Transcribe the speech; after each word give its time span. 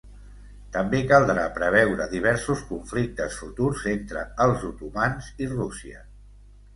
També 0.75 0.99
caldrà 1.09 1.41
preveure 1.57 2.07
diversos 2.13 2.63
conflictes 2.69 3.37
futurs 3.41 3.83
entre 3.91 4.23
els 4.47 4.65
otomans 4.71 5.29
i 5.45 5.51
Rússia. 5.53 6.01